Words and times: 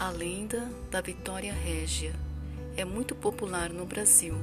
A 0.00 0.08
lenda 0.08 0.66
da 0.90 1.02
Vitória 1.02 1.52
Régia 1.52 2.14
é 2.74 2.86
muito 2.86 3.14
popular 3.14 3.68
no 3.68 3.84
Brasil, 3.84 4.34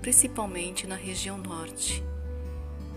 principalmente 0.00 0.86
na 0.86 0.94
região 0.94 1.36
norte. 1.36 2.02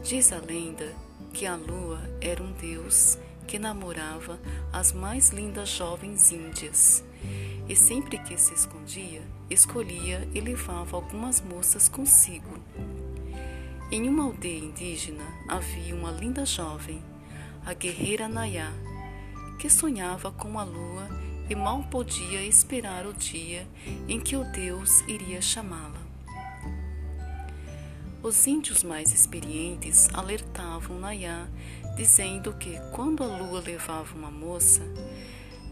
Diz 0.00 0.32
a 0.32 0.38
lenda 0.38 0.94
que 1.34 1.44
a 1.44 1.56
lua 1.56 1.98
era 2.20 2.40
um 2.40 2.52
deus 2.52 3.18
que 3.48 3.58
namorava 3.58 4.38
as 4.72 4.92
mais 4.92 5.30
lindas 5.30 5.70
jovens 5.70 6.30
índias 6.30 7.02
e 7.68 7.74
sempre 7.74 8.16
que 8.18 8.38
se 8.38 8.54
escondia, 8.54 9.22
escolhia 9.50 10.28
e 10.32 10.40
levava 10.40 10.94
algumas 10.96 11.40
moças 11.40 11.88
consigo. 11.88 12.60
Em 13.90 14.08
uma 14.08 14.26
aldeia 14.26 14.66
indígena 14.66 15.24
havia 15.48 15.96
uma 15.96 16.12
linda 16.12 16.46
jovem, 16.46 17.02
a 17.66 17.74
guerreira 17.74 18.28
Nayá, 18.28 18.70
que 19.58 19.68
sonhava 19.68 20.30
com 20.30 20.60
a 20.60 20.62
lua 20.62 21.31
e 21.52 21.54
mal 21.54 21.82
podia 21.82 22.42
esperar 22.42 23.04
o 23.04 23.12
dia 23.12 23.68
em 24.08 24.18
que 24.18 24.34
o 24.36 24.42
Deus 24.42 25.02
iria 25.02 25.42
chamá-la. 25.42 26.00
Os 28.22 28.46
índios 28.46 28.82
mais 28.82 29.12
experientes 29.12 30.08
alertavam 30.14 30.98
Nayá, 30.98 31.46
dizendo 31.94 32.54
que, 32.54 32.80
quando 32.90 33.22
a 33.22 33.26
lua 33.26 33.60
levava 33.60 34.14
uma 34.14 34.30
moça, 34.30 34.80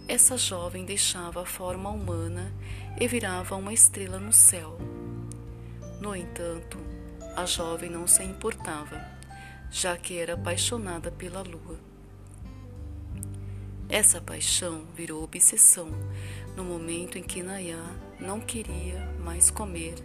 essa 0.07 0.37
jovem 0.37 0.85
deixava 0.85 1.41
a 1.41 1.47
forma 1.47 1.89
humana 1.89 2.53
e 3.01 3.09
virava 3.09 3.57
uma 3.57 3.73
estrela 3.73 4.19
no 4.19 4.35
céu. 4.35 4.77
No 5.99 6.15
entanto, 6.15 6.77
a 7.35 7.47
jovem 7.47 7.89
não 7.89 8.07
se 8.07 8.23
importava, 8.23 9.01
já 9.71 9.97
que 9.97 10.19
era 10.19 10.35
apaixonada 10.35 11.11
pela 11.11 11.41
lua. 11.41 11.79
Essa 13.91 14.21
paixão 14.21 14.87
virou 14.95 15.25
obsessão 15.25 15.91
no 16.57 16.63
momento 16.63 17.19
em 17.19 17.25
que 17.25 17.43
Nayá 17.43 17.85
não 18.21 18.41
queria 18.41 19.05
mais 19.19 19.51
comer 19.51 19.97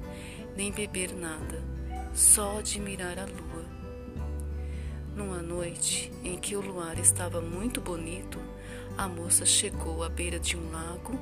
nem 0.57 0.71
beber 0.71 1.13
nada, 1.13 1.63
só 2.11 2.57
admirar 2.57 3.19
a 3.19 3.25
lua. 3.25 3.65
Numa 5.15 5.39
noite 5.39 6.11
em 6.23 6.35
que 6.35 6.55
o 6.55 6.61
luar 6.61 6.97
estava 6.97 7.39
muito 7.39 7.79
bonito, 7.79 8.39
a 8.97 9.07
moça 9.07 9.45
chegou 9.45 10.03
à 10.03 10.09
beira 10.09 10.39
de 10.39 10.57
um 10.57 10.71
lago, 10.71 11.19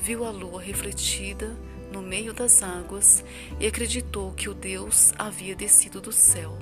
viu 0.00 0.24
a 0.24 0.30
lua 0.30 0.62
refletida 0.62 1.54
no 1.92 2.00
meio 2.00 2.32
das 2.32 2.62
águas 2.62 3.22
e 3.60 3.66
acreditou 3.66 4.32
que 4.32 4.48
o 4.48 4.54
Deus 4.54 5.12
havia 5.18 5.54
descido 5.54 6.00
do 6.00 6.12
céu 6.12 6.56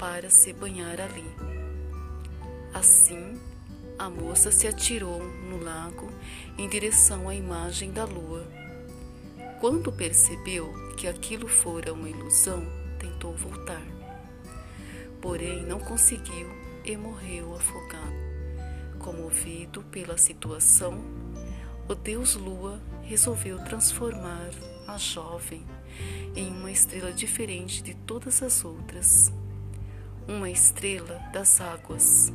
para 0.00 0.28
se 0.30 0.52
banhar 0.52 1.00
ali. 1.00 1.30
Assim, 2.74 3.38
a 3.98 4.08
moça 4.08 4.50
se 4.50 4.66
atirou 4.66 5.22
no 5.22 5.62
lago 5.62 6.10
em 6.58 6.68
direção 6.68 7.28
à 7.28 7.34
imagem 7.34 7.92
da 7.92 8.04
lua. 8.04 8.46
Quando 9.60 9.92
percebeu 9.92 10.72
que 10.96 11.06
aquilo 11.06 11.46
fora 11.46 11.92
uma 11.92 12.08
ilusão, 12.08 12.66
tentou 12.98 13.34
voltar. 13.34 13.82
Porém, 15.20 15.64
não 15.64 15.78
conseguiu 15.78 16.48
e 16.84 16.96
morreu 16.96 17.54
afogado. 17.54 18.32
Comovido 18.98 19.82
pela 19.84 20.18
situação, 20.18 21.00
o 21.88 21.94
deus 21.94 22.34
Lua 22.34 22.80
resolveu 23.02 23.58
transformar 23.64 24.50
a 24.86 24.96
jovem 24.96 25.64
em 26.34 26.48
uma 26.48 26.70
estrela 26.70 27.12
diferente 27.12 27.82
de 27.82 27.94
todas 27.94 28.42
as 28.42 28.64
outras, 28.64 29.32
uma 30.26 30.50
estrela 30.50 31.20
das 31.32 31.60
águas 31.60 32.32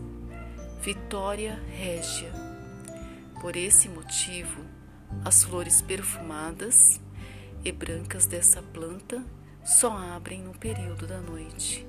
Vitória 0.81 1.59
Régia. 1.69 2.31
Por 3.41 3.55
esse 3.55 3.89
motivo, 3.89 4.63
as 5.25 5.43
flores 5.43 5.81
perfumadas 5.81 7.01
e 7.65 7.71
brancas 7.71 8.25
dessa 8.25 8.61
planta 8.61 9.23
só 9.65 9.97
abrem 9.97 10.41
no 10.41 10.53
período 10.53 11.05
da 11.05 11.19
noite. 11.19 11.85